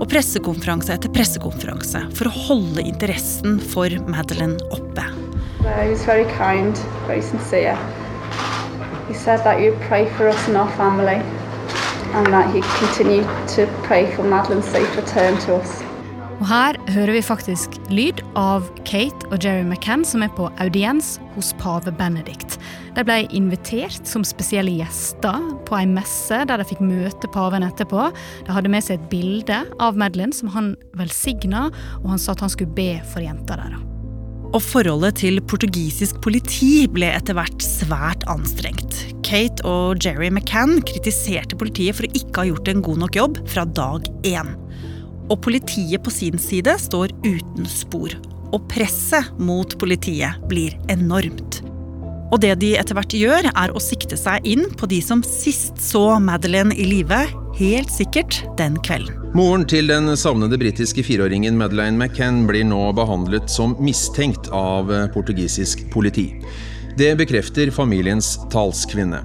og 0.00 0.08
pressekonferanse 0.10 0.94
etter 0.94 1.12
pressekonferanse 1.14 2.02
for 2.18 2.30
å 2.30 2.34
holde 2.48 2.82
interessen 2.82 3.60
for 3.72 3.92
Madeleine 4.10 4.58
oppe. 4.74 5.06
He 5.64 5.90
was 5.90 6.04
very 6.04 6.26
kind, 6.36 6.76
very 7.06 7.22
sincere. 7.22 7.76
He 9.08 9.14
said 9.14 9.44
that 9.44 9.60
you'd 9.60 9.80
pray 9.88 10.08
for 10.16 10.28
us 10.28 10.48
and 10.48 10.56
our 10.56 10.70
family, 10.76 11.20
and 12.16 12.26
that 12.32 12.54
he'd 12.54 12.64
continue 12.82 13.22
to 13.54 13.66
for 14.16 14.24
Madeleine's 14.24 14.66
safe 14.66 14.96
return 14.96 15.38
to 15.46 15.56
us. 15.56 15.83
Og 16.44 16.50
her 16.50 16.76
hører 16.92 17.14
vi 17.16 17.20
faktisk 17.24 17.78
lyd 17.88 18.18
av 18.36 18.66
Kate 18.84 19.30
og 19.32 19.38
Jerry 19.40 19.62
McCann 19.64 20.02
som 20.04 20.20
er 20.20 20.32
på 20.36 20.50
audiens 20.60 21.14
hos 21.32 21.54
pave 21.56 21.88
Benedict. 21.96 22.58
De 22.98 23.00
ble 23.00 23.22
invitert 23.32 24.04
som 24.04 24.26
spesielle 24.28 24.74
gjester 24.76 25.38
på 25.64 25.78
ei 25.78 25.86
messe 25.88 26.42
der 26.44 26.60
de 26.60 26.66
fikk 26.68 26.82
møte 26.84 27.30
paven 27.32 27.64
etterpå. 27.64 28.10
De 28.44 28.52
hadde 28.52 28.68
med 28.74 28.84
seg 28.84 28.98
et 28.98 29.06
bilde 29.08 29.62
av 29.80 29.96
Madeleine 29.96 30.36
som 30.36 30.52
han 30.52 30.74
velsigna, 31.00 31.70
og 32.02 32.10
han 32.12 32.20
sa 32.20 32.34
at 32.36 32.44
han 32.44 32.52
skulle 32.52 32.76
be 32.76 32.98
for 33.14 33.24
jenta 33.24 33.56
der. 33.62 33.78
Og 34.52 34.60
forholdet 34.60 35.22
til 35.22 35.40
portugisisk 35.48 36.20
politi 36.22 36.84
ble 36.92 37.08
etter 37.08 37.38
hvert 37.40 37.64
svært 37.64 38.28
anstrengt. 38.28 39.00
Kate 39.24 39.64
og 39.64 40.04
Jerry 40.04 40.28
McCann 40.28 40.84
kritiserte 40.92 41.56
politiet 41.56 41.96
for 41.96 42.04
å 42.04 42.12
ikke 42.20 42.42
ha 42.42 42.46
gjort 42.52 42.68
en 42.68 42.84
god 42.84 43.02
nok 43.06 43.18
jobb 43.22 43.40
fra 43.48 43.64
dag 43.80 44.04
én. 44.28 44.52
Og 45.32 45.40
politiet 45.44 46.02
på 46.04 46.12
sin 46.12 46.40
side 46.40 46.76
står 46.80 47.14
uten 47.24 47.68
spor. 47.68 48.12
Og 48.54 48.66
presset 48.70 49.30
mot 49.40 49.78
politiet 49.80 50.42
blir 50.50 50.76
enormt. 50.92 51.62
Og 52.32 52.40
det 52.42 52.54
de 52.62 52.72
etter 52.78 52.96
hvert 52.96 53.14
gjør, 53.14 53.48
er 53.52 53.72
å 53.72 53.82
sikte 53.82 54.18
seg 54.18 54.46
inn 54.48 54.66
på 54.78 54.88
de 54.90 54.98
som 55.04 55.22
sist 55.26 55.78
så 55.82 56.16
Madeleine 56.22 56.74
i 56.74 56.86
live, 56.88 57.20
helt 57.58 57.92
sikkert 57.94 58.40
den 58.58 58.78
kvelden. 58.82 59.20
Moren 59.34 59.64
til 59.70 59.90
den 59.90 60.12
savnede 60.18 60.58
britiske 60.58 61.02
fireåringen 61.06 61.56
Madeleine 61.58 61.98
McCann 61.98 62.44
blir 62.46 62.66
nå 62.66 62.82
behandlet 62.94 63.50
som 63.50 63.74
mistenkt 63.82 64.50
av 64.54 64.90
portugisisk 65.14 65.86
politi. 65.94 66.28
Det 66.98 67.14
bekrefter 67.18 67.72
familiens 67.74 68.36
talskvinne. 68.54 69.22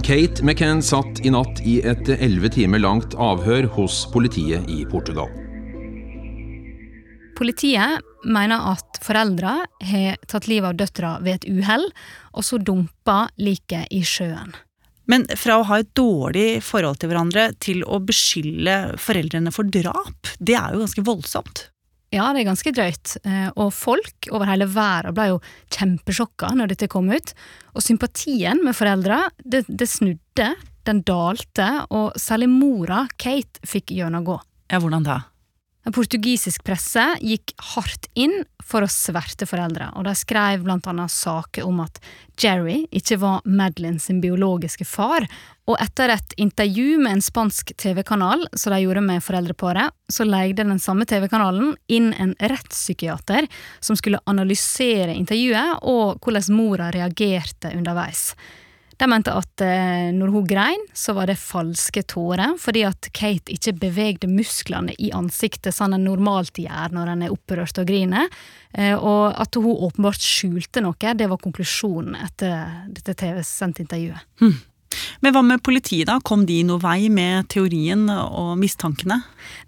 Kate 0.00 0.42
McCann 0.42 0.80
satt 0.82 1.20
i 1.20 1.30
natt 1.30 1.60
i 1.68 1.76
et 1.84 2.08
elleve 2.16 2.48
timer 2.50 2.80
langt 2.80 3.12
avhør 3.20 3.68
hos 3.74 4.06
politiet 4.12 4.64
i 4.72 4.86
Portugal. 4.88 5.28
Politiet 7.36 8.00
mener 8.24 8.64
at 8.72 9.00
foreldra 9.04 9.58
har 9.90 10.16
tatt 10.30 10.48
livet 10.48 10.72
av 10.72 10.78
døtra 10.80 11.12
ved 11.20 11.42
et 11.42 11.48
uhell, 11.52 11.84
og 12.32 12.46
så 12.46 12.58
dumpa 12.58 13.26
liket 13.36 13.92
i 13.92 14.00
sjøen. 14.06 14.54
Men 15.10 15.26
fra 15.36 15.58
å 15.60 15.66
ha 15.68 15.82
et 15.82 15.92
dårlig 15.98 16.62
forhold 16.64 17.02
til 17.02 17.12
hverandre 17.12 17.50
til 17.60 17.84
å 17.84 18.00
beskylde 18.00 18.96
foreldrene 19.02 19.52
for 19.54 19.68
drap, 19.68 20.32
det 20.40 20.56
er 20.56 20.72
jo 20.72 20.84
ganske 20.86 21.04
voldsomt. 21.04 21.66
Ja, 22.12 22.26
det 22.34 22.42
er 22.42 22.50
ganske 22.50 22.72
drøyt. 22.76 23.14
Eh, 23.24 23.48
og 23.56 23.72
folk 23.72 24.28
over 24.34 24.50
hele 24.50 24.68
verden 24.68 25.16
ble 25.16 25.30
jo 25.30 25.40
kjempesjokka 25.72 26.52
når 26.58 26.74
dette 26.74 26.90
kom 26.92 27.08
ut. 27.08 27.32
Og 27.72 27.84
sympatien 27.84 28.60
med 28.64 28.76
foreldra, 28.76 29.24
det, 29.40 29.64
det 29.68 29.88
snudde, 29.88 30.50
den 30.84 31.00
dalte, 31.08 31.68
og 31.94 32.18
særlig 32.20 32.50
mora, 32.52 33.06
Kate, 33.16 33.62
fikk 33.64 33.94
gjennomgå. 33.96 34.36
Ja, 34.72 34.80
hvordan 34.82 35.06
da? 35.06 35.22
En 35.82 35.94
portugisisk 35.94 36.62
presse 36.62 37.02
gikk 37.18 37.56
hardt 37.74 38.06
inn 38.14 38.44
for 38.62 38.84
å 38.84 38.90
sverte 38.90 39.48
foreldre, 39.50 39.88
og 39.98 40.06
de 40.06 40.12
skrev 40.14 40.62
blant 40.62 40.86
annet 40.86 41.10
saker 41.10 41.66
om 41.66 41.80
at 41.82 41.98
Jerry 42.38 42.84
ikke 42.94 43.18
var 43.18 43.42
Madeline 43.44 43.98
sin 44.00 44.20
biologiske 44.22 44.86
far, 44.86 45.26
og 45.66 45.78
etter 45.82 46.14
et 46.14 46.36
intervju 46.42 47.00
med 47.02 47.16
en 47.16 47.24
spansk 47.24 47.74
TV-kanal 47.82 48.46
som 48.54 48.74
de 48.74 48.80
gjorde 48.84 49.02
med 49.04 49.22
foreldreparet, 49.26 49.90
så 50.06 50.26
leide 50.26 50.62
den 50.62 50.80
samme 50.82 51.06
TV-kanalen 51.08 51.74
inn 51.90 52.12
en 52.14 52.36
rettspsykiater 52.38 53.50
som 53.82 53.98
skulle 53.98 54.22
analysere 54.30 55.14
intervjuet 55.18 55.82
og 55.82 56.22
hvordan 56.22 56.54
mora 56.54 56.92
reagerte 56.94 57.74
underveis. 57.74 58.30
De 59.02 59.08
mente 59.10 59.32
at 59.34 59.62
eh, 59.66 60.12
når 60.14 60.30
hun 60.30 60.44
grein, 60.46 60.82
så 60.94 61.16
var 61.16 61.26
det 61.26 61.34
falske 61.40 62.04
tårer, 62.06 62.54
fordi 62.62 62.84
at 62.86 63.08
Kate 63.10 63.50
ikke 63.50 63.74
bevegde 63.80 64.28
musklene 64.30 64.94
i 64.94 65.10
ansiktet 65.16 65.74
sånn 65.74 65.96
en 65.96 66.06
normalt 66.06 66.60
gjør 66.62 66.94
når 66.94 67.10
en 67.10 67.24
er 67.26 67.34
opprørt 67.34 67.80
og 67.82 67.88
griner, 67.88 68.30
eh, 68.78 68.94
og 68.94 69.34
at 69.42 69.58
hun 69.58 69.74
åpenbart 69.88 70.22
skjulte 70.22 70.84
noe. 70.86 71.14
Det 71.18 71.26
var 71.32 71.42
konklusjonen 71.42 72.14
etter 72.22 72.84
dette 72.94 73.16
TV-sendte 73.24 73.82
intervjuet. 73.88 74.22
Hm. 74.44 74.54
Men 75.22 75.34
hva 75.34 75.42
med 75.46 75.62
politiet, 75.64 76.08
da? 76.10 76.18
Kom 76.24 76.44
de 76.48 76.58
noe 76.66 76.80
vei 76.82 77.08
med 77.12 77.48
teorien 77.52 78.08
og 78.10 78.54
mistankene? 78.60 79.20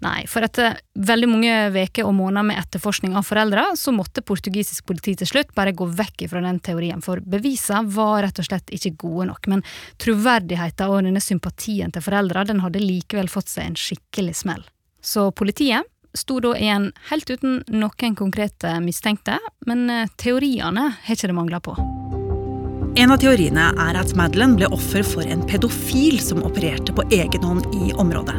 Nei, 0.03 0.25
for 0.31 0.45
etter 0.45 0.79
veldig 0.95 1.29
mange 1.31 1.55
uker 1.75 2.07
og 2.07 2.15
måneder 2.17 2.47
med 2.47 2.59
etterforskning 2.61 3.15
av 3.17 3.27
foreldre, 3.27 3.67
så 3.79 3.93
måtte 3.95 4.23
portugisisk 4.25 4.85
politi 4.87 5.15
til 5.19 5.29
slutt 5.29 5.55
bare 5.55 5.75
gå 5.75 5.87
vekk 5.87 6.27
fra 6.31 6.43
den 6.43 6.61
teorien, 6.63 7.03
for 7.05 7.23
bevisene 7.23 7.83
var 7.95 8.23
rett 8.25 8.39
og 8.41 8.47
slett 8.49 8.71
ikke 8.75 8.95
gode 9.05 9.29
nok. 9.31 9.49
Men 9.51 9.65
troverdigheten 10.01 10.91
og 10.91 11.03
denne 11.07 11.23
sympatien 11.23 11.93
til 11.93 12.05
foreldre, 12.05 12.47
den 12.47 12.63
hadde 12.63 12.83
likevel 12.83 13.31
fått 13.31 13.51
seg 13.51 13.69
en 13.69 13.79
skikkelig 13.79 14.39
smell. 14.43 14.63
Så 15.05 15.29
politiet 15.35 15.85
sto 16.15 16.39
da 16.39 16.55
igjen 16.57 16.89
helt 17.11 17.29
uten 17.29 17.61
noen 17.67 18.15
konkrete 18.15 18.77
mistenkte, 18.83 19.37
men 19.67 19.89
eh, 19.91 20.09
teoriene 20.17 20.91
har 20.95 21.17
ikke 21.17 21.31
det 21.31 21.37
mangla 21.37 21.61
på. 21.63 21.75
En 22.95 23.11
av 23.11 23.19
teoriene 23.19 23.63
er 23.83 23.97
at 23.99 24.13
Madeleine 24.15 24.55
ble 24.55 24.69
offer 24.71 25.03
for 25.03 25.27
en 25.27 25.41
pedofil 25.43 26.15
som 26.23 26.45
opererte 26.47 26.93
på 26.95 27.03
egen 27.11 27.43
hånd 27.43 27.65
i 27.75 27.89
området. 27.99 28.37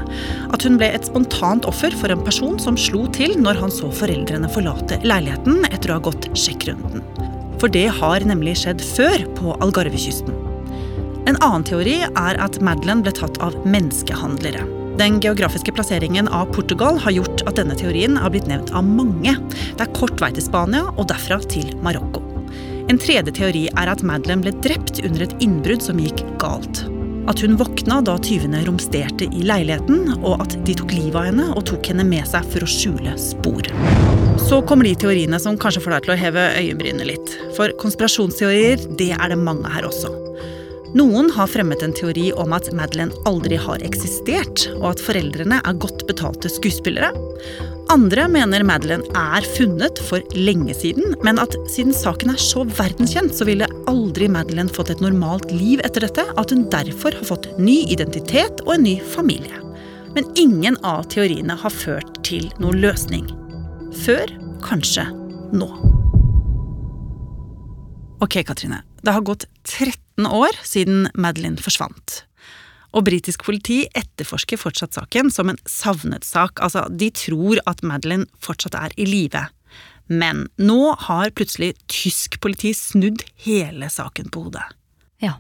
At 0.57 0.65
hun 0.65 0.79
ble 0.81 0.89
et 0.97 1.05
spontant 1.05 1.67
offer 1.69 1.93
for 2.01 2.09
en 2.13 2.23
person 2.25 2.57
som 2.63 2.79
slo 2.81 3.03
til 3.13 3.35
når 3.37 3.61
han 3.61 3.75
så 3.75 3.91
foreldrene 3.93 4.49
forlate 4.55 4.97
leiligheten 5.05 5.67
etter 5.69 5.93
å 5.93 5.99
ha 5.99 6.05
gått 6.09 6.31
sjekkrunden. 6.33 7.05
For 7.61 7.69
det 7.73 7.85
har 7.99 8.25
nemlig 8.25 8.57
skjedd 8.63 8.81
før 8.97 9.27
på 9.37 9.53
Algarvekysten. 9.61 10.33
En 11.29 11.37
annen 11.37 11.67
teori 11.69 11.99
er 12.07 12.41
at 12.41 12.57
Madeleine 12.65 13.05
ble 13.05 13.13
tatt 13.13 13.37
av 13.45 13.59
menneskehandlere. 13.69 14.65
Den 14.97 15.19
geografiske 15.21 15.75
plasseringen 15.77 16.31
av 16.33 16.49
Portugal 16.57 16.97
har 17.05 17.13
gjort 17.13 17.45
at 17.45 17.61
denne 17.61 17.77
teorien 17.77 18.17
har 18.17 18.33
blitt 18.33 18.49
nevnt 18.49 18.73
av 18.73 18.89
mange. 18.89 19.37
Det 19.77 19.85
er 19.85 19.93
kort 19.99 20.17
vei 20.23 20.33
til 20.33 20.49
Spania 20.49 20.87
og 20.95 21.11
derfra 21.13 21.43
til 21.45 21.77
Marokko. 21.85 22.26
En 22.87 22.99
tredje 23.03 23.33
teori 23.35 23.65
er 23.75 23.91
at 23.91 24.03
Madeleine 24.07 24.45
ble 24.45 24.53
drept 24.63 25.01
under 25.03 25.25
et 25.25 25.33
innbrudd 25.43 25.83
som 25.83 25.99
gikk 25.99 26.21
galt. 26.39 26.85
At 27.27 27.41
hun 27.43 27.57
våkna 27.59 27.99
da 28.07 28.15
tyvene 28.23 28.61
romsterte 28.63 29.27
i 29.27 29.43
leiligheten, 29.43 30.13
og 30.21 30.45
at 30.45 30.55
de 30.69 30.77
tok 30.79 30.95
livet 30.95 31.19
av 31.19 31.27
henne 31.27 31.49
og 31.57 31.65
tok 31.67 31.91
henne 31.91 32.05
med 32.07 32.29
seg 32.31 32.47
for 32.53 32.63
å 32.63 32.69
skjule 32.71 33.17
spor. 33.19 33.67
Så 34.47 34.61
kommer 34.71 34.87
de 34.87 34.95
teoriene 35.03 35.41
som 35.43 35.59
kanskje 35.59 35.83
får 35.83 35.97
deg 35.97 36.07
til 36.07 36.15
å 36.15 36.19
heve 36.21 36.45
øyenbrynene 36.61 37.09
litt. 37.11 37.35
For 37.59 37.75
konspirasjonsteorier, 37.83 38.87
det 39.01 39.11
er 39.17 39.35
det 39.35 39.41
mange 39.43 39.73
her 39.75 39.89
også. 39.91 40.13
Noen 40.95 41.31
har 41.35 41.49
fremmet 41.51 41.83
en 41.83 41.95
teori 41.97 42.29
om 42.39 42.53
at 42.55 42.69
Madeleine 42.77 43.15
aldri 43.27 43.59
har 43.59 43.83
eksistert, 43.85 44.69
og 44.79 44.93
at 44.93 45.03
foreldrene 45.03 45.59
er 45.59 45.81
godt 45.83 46.05
betalte 46.07 46.51
skuespillere. 46.53 47.11
Andre 47.91 48.27
mener 48.31 48.65
Madeleine 48.67 49.07
er 49.19 49.47
funnet 49.57 49.99
for 50.09 50.23
lenge 50.35 50.75
siden, 50.79 51.17
men 51.27 51.41
at 51.43 51.55
siden 51.71 51.95
saken 51.95 52.33
er 52.35 52.41
så 52.43 52.65
verdenskjent, 52.67 53.35
så 53.35 53.47
ville 53.49 53.69
aldri 53.91 54.31
Madeleine 54.31 54.73
fått 54.73 54.93
et 54.95 55.03
normalt 55.03 55.51
liv 55.55 55.83
etter 55.87 56.07
dette, 56.07 56.27
at 56.39 56.55
hun 56.55 56.67
derfor 56.71 57.19
har 57.19 57.31
fått 57.35 57.51
ny 57.59 57.83
identitet 57.91 58.63
og 58.67 58.77
en 58.77 58.87
ny 58.87 58.97
familie. 59.15 59.63
Men 60.17 60.31
ingen 60.39 60.79
av 60.87 61.11
teoriene 61.13 61.59
har 61.61 61.75
ført 61.75 62.23
til 62.27 62.49
noen 62.63 62.81
løsning. 62.83 63.27
Før 64.07 64.31
kanskje 64.65 65.05
nå. 65.55 65.69
Ok, 68.25 68.41
Katrine. 68.49 68.81
Det 69.03 69.13
har 69.13 69.27
gått 69.27 69.47
13 70.17 70.33
år 70.33 70.57
siden 70.65 71.09
Madeleine 71.15 71.59
forsvant. 71.61 72.25
Og 72.93 73.05
britisk 73.05 73.45
politi 73.45 73.87
etterforsker 73.95 74.57
fortsatt 74.57 74.95
saken 74.97 75.31
som 75.31 75.51
en 75.51 75.59
savnet 75.67 76.25
sak. 76.25 76.61
Altså, 76.63 76.87
de 76.89 77.11
tror 77.11 77.61
at 77.67 77.83
Madeleine 77.83 78.27
fortsatt 78.41 78.75
er 78.75 78.91
i 78.97 79.05
live. 79.05 79.47
Men 80.09 80.49
nå 80.57 80.95
har 80.99 81.35
plutselig 81.37 81.75
tysk 81.89 82.41
politi 82.41 82.73
snudd 82.73 83.25
hele 83.45 83.91
saken 83.91 84.31
på 84.31 84.47
hodet. 84.47 84.65
Ja. 85.21 85.37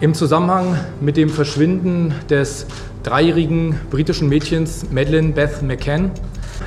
Im 0.00 0.14
Zusammenhang 0.14 0.76
mit 1.00 1.16
dem 1.16 1.30
Verschwinden 1.30 2.14
des 2.28 2.66
dreijährigen 3.02 3.74
britischen 3.90 4.28
Mädchens 4.28 4.84
Madeleine 4.92 5.32
Beth 5.32 5.62
McCann, 5.62 6.12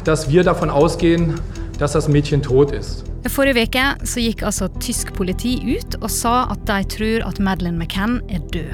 dass 0.04 0.30
wir 0.30 0.44
davon 0.44 0.70
ausgehen, 0.70 1.40
dass 1.80 1.94
das 1.94 2.10
Mädchen 2.10 2.42
tot 2.42 2.72
ist. 2.72 3.11
Forrige 3.30 3.68
uke 3.68 3.84
så 4.10 4.24
gikk 4.24 4.42
altså 4.48 4.68
tysk 4.82 5.12
politi 5.14 5.54
ut 5.68 5.98
og 6.02 6.10
sa 6.10 6.48
at 6.50 6.64
de 6.66 6.80
tror 6.90 7.28
at 7.28 7.42
Madeleine 7.44 7.78
McCann 7.78 8.18
er 8.34 8.42
død. 8.54 8.74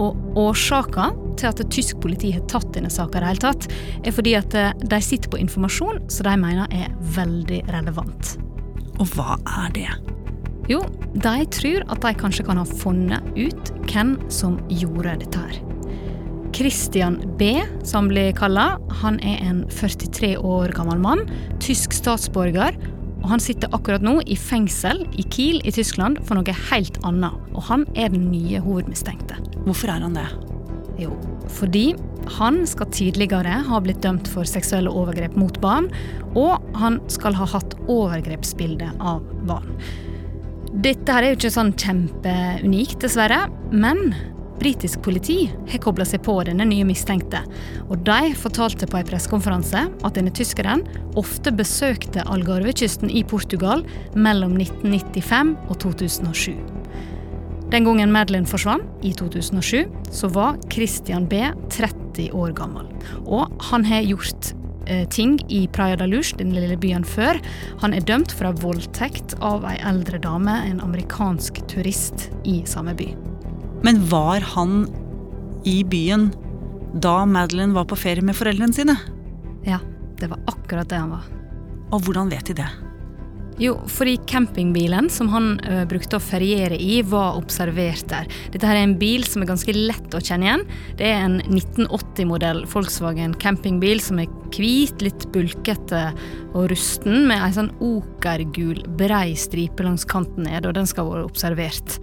Og 0.00 0.38
årsaka 0.40 1.10
til 1.38 1.50
at 1.50 1.62
tysk 1.72 2.00
politi 2.02 2.32
har 2.34 2.42
tatt 2.50 2.72
denne 2.74 2.90
saka, 2.90 3.20
er 3.20 4.12
fordi 4.12 4.34
at 4.34 4.50
de 4.80 5.00
sitter 5.00 5.30
på 5.30 5.38
informasjon 5.38 6.02
som 6.10 6.26
de 6.26 6.36
mener 6.40 6.66
er 6.72 6.90
veldig 7.16 7.62
relevant. 7.70 8.36
Og 8.98 9.06
hva 9.14 9.38
er 9.64 9.70
det? 9.76 9.90
Jo, 10.70 10.82
de 11.14 11.46
tror 11.50 11.84
at 11.90 12.02
de 12.04 12.14
kanskje 12.14 12.46
kan 12.46 12.60
ha 12.60 12.64
funnet 12.64 13.22
ut 13.36 13.72
hvem 13.90 14.16
som 14.30 14.58
gjorde 14.68 15.18
dette 15.22 15.40
her. 15.40 15.60
Christian 16.54 17.16
B, 17.38 17.54
som 17.86 18.10
blir 18.10 18.34
kalla, 18.36 18.74
han 19.00 19.20
er 19.24 19.40
en 19.46 19.62
43 19.70 20.34
år 20.36 20.74
gammel 20.76 21.00
mann, 21.00 21.22
tysk 21.62 21.94
statsborger. 21.96 22.76
Og 23.20 23.28
Han 23.32 23.42
sitter 23.42 23.72
akkurat 23.76 24.04
nå 24.04 24.18
i 24.26 24.36
fengsel 24.38 25.04
i 25.18 25.24
Kiel 25.32 25.60
i 25.64 25.72
Tyskland 25.74 26.22
for 26.26 26.38
noe 26.38 26.56
helt 26.70 27.00
annet. 27.06 27.36
Og 27.54 27.66
han 27.68 27.84
er 27.94 28.12
den 28.12 28.30
nye 28.32 28.62
hovedmistenkte. 28.64 29.38
Hvorfor 29.66 29.92
er 29.92 30.06
han 30.06 30.16
det? 30.16 30.28
Jo, 31.00 31.14
fordi 31.48 31.94
han 32.36 32.62
skal 32.68 32.90
tidligere 32.92 33.60
ha 33.66 33.80
blitt 33.82 34.02
dømt 34.04 34.28
for 34.30 34.48
seksuelle 34.48 34.92
overgrep 34.92 35.36
mot 35.40 35.56
barn, 35.62 35.88
og 36.38 36.60
han 36.78 37.00
skal 37.12 37.36
ha 37.38 37.48
hatt 37.48 37.76
overgrepsbilde 37.88 38.90
av 39.00 39.24
barn. 39.48 39.72
Dette 40.84 41.10
her 41.10 41.24
er 41.24 41.32
jo 41.32 41.40
ikke 41.40 41.54
sånn 41.54 41.72
kjempeunikt, 41.74 43.00
dessverre, 43.02 43.46
men 43.72 44.12
britisk 44.60 45.02
politi 45.02 45.38
har 45.70 45.82
kobla 45.82 46.04
seg 46.08 46.22
på 46.26 46.36
denne 46.46 46.66
nye 46.68 46.86
mistenkte. 46.88 47.42
Og 47.88 48.04
de 48.06 48.34
fortalte 48.38 48.88
på 48.90 49.00
en 49.00 49.08
pressekonferanse 49.08 49.86
at 49.88 50.18
denne 50.18 50.32
tyskeren 50.36 50.84
ofte 51.20 51.52
besøkte 51.56 52.26
Algarvekysten 52.28 53.10
i 53.10 53.24
Portugal 53.24 53.84
mellom 54.14 54.58
1995 54.60 55.56
og 55.68 55.80
2007. 55.86 56.54
Den 57.70 57.86
gangen 57.86 58.10
Madeleine 58.10 58.50
forsvant, 58.50 58.86
i 59.06 59.12
2007, 59.14 59.84
så 60.10 60.28
var 60.34 60.58
Christian 60.72 61.28
B 61.30 61.44
30 61.70 62.32
år 62.34 62.50
gammel. 62.58 62.88
Og 63.30 63.46
han 63.70 63.86
har 63.86 64.02
gjort 64.02 64.50
eh, 64.90 65.06
ting 65.08 65.38
i 65.48 65.68
Praia 65.70 65.96
da 66.00 66.08
Luz, 66.10 66.32
den 66.38 66.50
lille 66.56 66.76
byen 66.82 67.06
før. 67.06 67.38
Han 67.84 67.94
er 67.94 68.02
dømt 68.02 68.34
for 68.34 68.50
voldtekt 68.64 69.38
av 69.38 69.64
ei 69.70 69.78
eldre 69.86 70.18
dame, 70.18 70.58
en 70.66 70.82
amerikansk 70.82 71.62
turist 71.70 72.32
i 72.42 72.60
samme 72.66 72.98
by. 72.98 73.12
Men 73.86 74.02
var 74.10 74.44
han 74.54 74.84
i 75.64 75.80
byen 75.84 76.30
da 77.00 77.22
Madeline 77.26 77.76
var 77.76 77.86
på 77.88 77.98
ferie 77.98 78.24
med 78.24 78.36
foreldrene 78.36 78.74
sine? 78.74 78.96
Ja, 79.66 79.78
det 80.20 80.30
var 80.32 80.40
akkurat 80.50 80.88
det 80.90 81.00
han 81.00 81.12
var. 81.14 81.26
Og 81.90 82.06
hvordan 82.06 82.30
vet 82.32 82.50
de 82.50 82.62
det? 82.62 82.70
Jo, 83.60 83.74
fordi 83.92 84.14
campingbilen 84.24 85.10
som 85.12 85.28
han 85.28 85.50
ø, 85.68 85.82
brukte 85.88 86.16
å 86.16 86.22
feriere 86.22 86.78
i, 86.80 87.02
var 87.04 87.36
observert 87.36 88.06
der. 88.08 88.28
Dette 88.54 88.64
her 88.64 88.78
er 88.78 88.86
en 88.86 88.96
bil 88.96 89.26
som 89.28 89.44
er 89.44 89.50
ganske 89.50 89.74
lett 89.76 90.16
å 90.16 90.22
kjenne 90.24 90.48
igjen. 90.48 90.64
Det 90.96 91.10
er 91.10 91.26
en 91.26 91.36
1980-modell 91.44 92.62
Volkswagen 92.72 93.36
campingbil 93.42 94.00
som 94.00 94.22
er 94.22 94.32
hvit, 94.56 95.04
litt 95.04 95.28
bulkete 95.34 96.06
og 96.54 96.70
rusten, 96.72 97.26
med 97.28 97.44
ei 97.44 97.52
sånn 97.58 97.74
okergul, 97.84 98.80
brei 98.96 99.34
stripe 99.36 99.84
langs 99.84 100.08
kanten 100.08 100.48
ned, 100.48 100.64
og 100.64 100.78
den 100.80 100.88
skal 100.88 101.04
ha 101.04 101.18
vært 101.18 101.34
observert. 101.34 102.00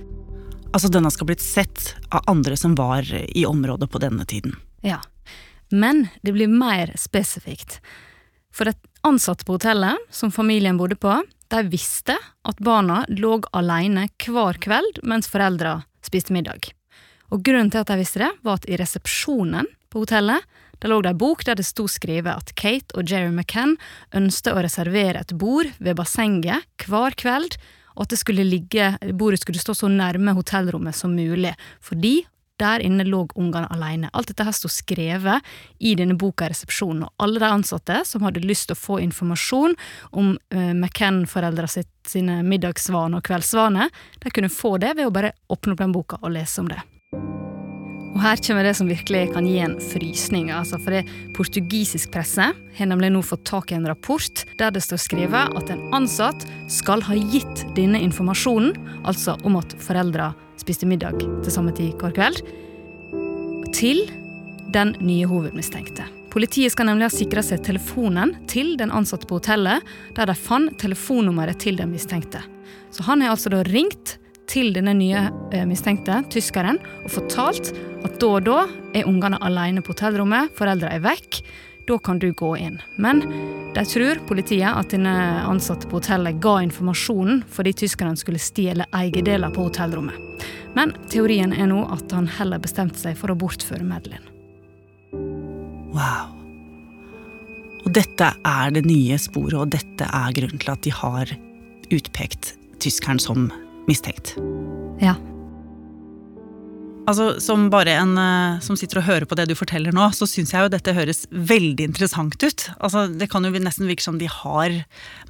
Altså 0.73 0.89
denne 0.91 1.11
skal 1.13 1.29
blitt 1.29 1.43
sett 1.43 1.95
av 2.09 2.27
andre 2.27 2.57
som 2.57 2.75
var 2.75 3.07
i 3.13 3.45
området 3.45 3.89
på 3.91 4.01
denne 4.03 4.25
tiden. 4.25 4.55
Ja. 4.81 4.99
Men 5.69 6.07
det 6.21 6.33
blir 6.35 6.47
mer 6.47 6.93
spesifikt. 6.99 7.79
For 8.53 8.69
et 8.69 8.79
ansatte 9.07 9.45
på 9.45 9.57
hotellet, 9.57 9.99
som 10.09 10.31
familien 10.31 10.77
bodde 10.79 10.95
på, 10.99 11.13
de 11.47 11.61
visste 11.71 12.17
at 12.43 12.59
barna 12.63 13.03
lå 13.07 13.39
alene 13.55 14.07
hver 14.25 14.59
kveld 14.63 15.01
mens 15.03 15.29
foreldra 15.31 15.81
spiste 16.03 16.35
middag. 16.35 16.71
Og 17.31 17.43
grunnen 17.43 17.71
til 17.71 17.83
at 17.83 17.91
de 17.91 17.99
visste 17.99 18.23
det, 18.23 18.31
var 18.43 18.59
at 18.59 18.67
i 18.67 18.79
resepsjonen 18.79 19.67
på 19.91 20.03
hotellet 20.03 20.43
der 20.77 20.91
lå 20.91 20.99
det 21.01 21.15
ei 21.15 21.17
bok 21.17 21.43
der 21.47 21.57
det 21.57 21.65
sto 21.65 21.87
skrevet 21.89 22.29
at 22.37 22.53
Kate 22.59 22.93
og 22.93 23.09
Jerry 23.09 23.31
McCann 23.31 23.77
ønsket 24.15 24.53
å 24.53 24.61
reservere 24.61 25.23
et 25.23 25.33
bord 25.33 25.71
ved 25.79 25.97
bassenget 25.97 26.85
hver 26.85 27.17
kveld, 27.17 27.57
og 27.97 28.05
at 28.05 28.13
det 28.13 28.21
skulle 28.21 28.45
ligge, 28.45 28.93
bordet 29.17 29.41
skulle 29.41 29.61
stå 29.61 29.73
så 29.75 29.89
nærme 29.91 30.35
hotellrommet 30.37 30.95
som 30.95 31.15
mulig, 31.17 31.55
fordi 31.81 32.21
der 32.57 32.81
inne 32.81 33.05
lå 33.05 33.23
ungene 33.35 33.69
alene. 33.73 34.09
Alt 34.17 34.31
dette 34.31 34.45
her 34.47 34.55
sto 34.55 34.69
skrevet 34.71 35.45
i 35.77 35.93
denne 35.97 36.17
boka 36.17 36.47
i 36.47 36.53
resepsjonen, 36.53 37.05
og 37.05 37.23
alle 37.25 37.41
de 37.43 37.49
ansatte 37.49 38.01
som 38.09 38.25
hadde 38.25 38.45
lyst 38.45 38.69
til 38.69 38.77
å 38.77 38.81
få 38.81 38.99
informasjon 39.05 39.77
om 40.17 40.33
uh, 40.33 40.73
McCann-foreldra 40.73 41.69
sine 41.69 42.41
middagsvaner 42.47 43.21
og 43.21 43.29
kveldsvaner, 43.29 43.93
de 44.23 44.33
kunne 44.33 44.53
få 44.53 44.77
det 44.81 44.95
ved 44.97 45.09
å 45.09 45.13
bare 45.13 45.35
åpne 45.53 45.77
opp 45.77 45.85
den 45.85 45.97
boka 45.97 46.21
og 46.23 46.33
lese 46.33 46.63
om 46.63 46.71
det. 46.73 46.81
Og 48.17 48.23
her 48.25 48.39
kommer 48.41 48.65
det 48.65 48.71
som 48.73 48.87
virkelig 48.89 49.27
kan 49.35 49.45
gi 49.45 49.59
en 49.61 49.75
frysning. 49.77 50.47
altså 50.49 50.79
For 50.81 50.95
det 50.95 51.03
portugisisk 51.37 52.09
presse 52.15 52.47
har 52.49 52.89
nemlig 52.89 53.11
nå 53.13 53.21
fått 53.21 53.43
tak 53.45 53.69
i 53.69 53.75
en 53.77 53.85
rapport 53.85 54.41
der 54.57 54.73
det 54.73 54.81
står 54.81 55.03
skrevet 55.03 55.53
at 55.53 55.69
en 55.69 55.83
ansatt 55.93 56.47
skal 56.65 57.05
ha 57.05 57.13
gitt 57.13 57.61
denne 57.77 58.01
informasjonen, 58.01 58.73
altså 59.05 59.37
om 59.45 59.59
at 59.61 59.77
foreldra 59.85 60.31
spiste 60.57 60.89
middag 60.89 61.21
til 61.21 61.53
samme 61.53 61.75
tid 61.77 61.93
hver 62.01 62.17
kveld, 62.17 62.41
til 63.77 64.07
den 64.73 64.97
nye 64.97 65.29
hovedmistenkte. 65.29 66.09
Politiet 66.33 66.73
skal 66.73 66.89
nemlig 66.89 67.11
ha 67.11 67.13
sikra 67.13 67.45
seg 67.45 67.61
telefonen 67.69 68.33
til 68.49 68.79
den 68.81 68.89
ansatte 68.89 69.29
på 69.29 69.37
hotellet, 69.37 69.85
der 70.17 70.25
de 70.25 70.33
fant 70.33 70.73
telefonnummeret 70.81 71.61
til 71.61 71.77
den 71.77 71.93
mistenkte. 71.93 72.41
Så 72.89 73.05
han 73.05 73.21
har 73.21 73.37
altså 73.37 73.53
da 73.53 73.61
ringt 73.69 74.17
til 74.47 74.73
denne 74.75 74.93
nye 74.97 75.27
eh, 75.53 75.65
mistenkte, 75.67 76.21
tyskeren, 76.33 76.79
og 77.03 77.13
fortalt 77.13 77.73
at 78.05 78.19
da 78.21 78.33
og 78.37 78.45
da 78.47 78.59
er 78.95 79.07
ungene 79.09 79.39
alene 79.43 79.83
på 79.83 79.93
hotellrommet, 79.95 80.53
foreldra 80.57 80.91
er 80.95 81.03
vekk, 81.03 81.41
da 81.87 81.97
kan 82.03 82.19
du 82.19 82.31
gå 82.35 82.51
inn. 82.59 82.79
Men 82.99 83.21
de 83.75 83.83
tror, 83.87 84.19
politiet, 84.27 84.67
at 84.67 84.91
denne 84.91 85.13
ansatte 85.47 85.87
på 85.87 86.01
hotellet 86.01 86.39
ga 86.43 86.57
informasjonen 86.65 87.43
fordi 87.53 87.75
tyskerne 87.83 88.19
skulle 88.19 88.41
stjele 88.41 88.87
eiendeler 88.95 89.53
på 89.55 89.69
hotellrommet. 89.69 90.47
Men 90.75 90.93
teorien 91.11 91.55
er 91.55 91.69
nå 91.71 91.85
at 91.93 92.11
han 92.13 92.27
heller 92.37 92.61
bestemte 92.61 92.99
seg 92.99 93.15
for 93.17 93.31
å 93.31 93.37
bortføre 93.39 93.87
Madeline. 93.87 94.27
Wow. 95.95 96.33
Og 97.87 97.93
dette 97.95 98.33
er 98.45 98.73
det 98.75 98.83
nye 98.85 99.15
sporet, 99.21 99.55
og 99.61 99.71
dette 99.71 100.09
er 100.11 100.35
grunnen 100.35 100.59
til 100.59 100.73
at 100.73 100.83
de 100.83 100.91
har 100.93 101.31
utpekt 101.87 102.51
tyskeren 102.83 103.21
som 103.23 103.47
mistenkt. 103.87 104.35
Ja. 105.01 105.15
Altså, 107.07 107.37
Som 107.39 107.69
bare 107.71 107.95
en 108.01 108.17
uh, 108.19 108.59
som 108.63 108.75
sitter 108.79 108.99
og 108.99 109.07
hører 109.07 109.25
på 109.29 109.37
det 109.39 109.47
du 109.47 109.55
forteller 109.55 109.95
nå, 109.95 110.09
så 110.11 110.27
syns 110.27 110.51
jeg 110.51 110.65
jo 110.65 110.73
dette 110.73 110.95
høres 110.95 111.23
veldig 111.31 111.87
interessant 111.87 112.35
ut. 112.43 112.67
Altså, 112.83 113.07
Det 113.07 113.29
kan 113.31 113.47
jo 113.47 113.53
nesten 113.55 113.87
virke 113.87 114.03
som 114.03 114.19
de 114.19 114.27
har 114.27 114.81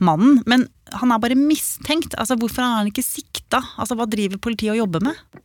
mannen, 0.02 0.42
men 0.50 0.66
han 0.98 1.14
er 1.14 1.22
bare 1.22 1.38
mistenkt. 1.38 2.18
Altså, 2.18 2.40
Hvorfor 2.40 2.66
er 2.66 2.80
han 2.82 2.90
ikke 2.90 3.06
sikta? 3.06 3.62
Altså, 3.78 3.98
Hva 3.98 4.10
driver 4.10 4.42
politiet 4.42 4.74
og 4.74 4.82
jobber 4.82 5.06
med? 5.12 5.44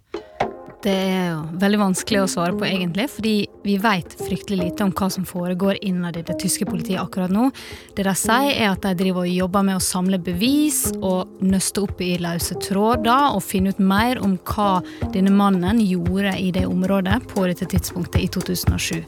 Det 0.83 0.90
er 0.90 1.29
jo 1.31 1.42
veldig 1.62 1.79
vanskelig 1.79 2.25
å 2.25 2.31
svare 2.31 2.57
på, 2.59 2.64
egentlig, 2.66 3.05
fordi 3.12 3.35
vi 3.62 3.77
vet 3.79 4.16
fryktelig 4.18 4.57
lite 4.59 4.83
om 4.83 4.90
hva 4.99 5.07
som 5.14 5.23
foregår 5.27 5.79
innad 5.87 6.16
i 6.18 6.25
det 6.27 6.35
tyske 6.42 6.66
politiet 6.66 6.99
akkurat 6.99 7.31
nå. 7.31 7.53
Det 7.95 8.03
de 8.03 8.14
sier, 8.18 8.51
er 8.51 8.73
at 8.73 8.83
de 8.83 8.90
driver 8.99 9.23
og 9.23 9.31
jobber 9.31 9.62
med 9.68 9.79
å 9.79 9.85
samle 9.85 10.18
bevis 10.18 10.88
og 10.99 11.31
nøste 11.38 11.85
opp 11.87 12.03
i 12.03 12.16
løse 12.18 12.59
tråder 12.66 13.37
og 13.37 13.47
finne 13.47 13.71
ut 13.71 13.79
mer 13.79 14.18
om 14.27 14.35
hva 14.42 14.83
denne 15.14 15.31
mannen 15.31 15.79
gjorde 15.87 16.35
i 16.42 16.51
det 16.51 16.66
området 16.66 17.21
på 17.31 17.47
dette 17.47 17.71
tidspunktet 17.71 18.18
i 18.25 18.29
2007. 18.35 19.07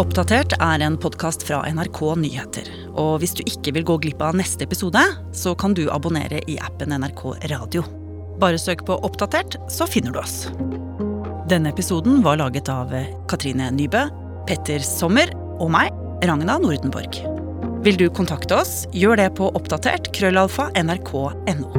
Oppdatert 0.00 0.56
er 0.56 0.80
en 0.88 0.96
podkast 0.96 1.44
fra 1.44 1.60
NRK 1.68 2.00
Nyheter. 2.24 2.81
Og 2.98 3.22
hvis 3.22 3.34
du 3.38 3.42
ikke 3.46 3.74
vil 3.76 3.86
gå 3.88 3.98
glipp 4.04 4.22
av 4.24 4.36
neste 4.36 4.66
episode, 4.66 5.00
så 5.32 5.54
kan 5.58 5.74
du 5.76 5.86
abonnere 5.92 6.42
i 6.50 6.58
appen 6.60 6.92
NRK 6.92 7.24
Radio. 7.52 7.84
Bare 8.42 8.60
søk 8.60 8.84
på 8.88 8.96
Oppdatert, 9.06 9.58
så 9.72 9.86
finner 9.88 10.14
du 10.14 10.20
oss. 10.22 10.46
Denne 11.50 11.72
episoden 11.72 12.22
var 12.24 12.40
laget 12.40 12.70
av 12.72 12.92
Katrine 13.30 13.70
Nybø, 13.74 14.06
Petter 14.48 14.82
Sommer 14.84 15.32
og 15.60 15.70
meg, 15.74 15.92
Ragna 16.24 16.58
Nordenborg. 16.62 17.20
Vil 17.82 17.98
du 17.98 18.06
kontakte 18.14 18.60
oss, 18.62 18.84
gjør 18.94 19.18
det 19.18 19.32
på 19.38 19.48
oppdatert 19.58 20.12
krøllalfa 20.14 20.68
nrk.no. 20.78 21.72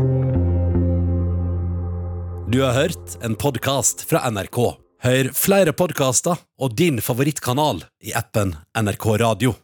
Du 2.53 2.59
har 2.61 2.75
hørt 2.75 3.15
en 3.23 3.37
podkast 3.39 4.03
fra 4.09 4.25
NRK. 4.29 4.59
Hør 5.03 5.29
flere 5.35 5.73
podkaster 5.73 6.37
og 6.61 6.75
din 6.77 6.99
favorittkanal 7.03 7.81
i 8.03 8.13
appen 8.19 8.53
NRK 8.77 9.07
Radio. 9.23 9.55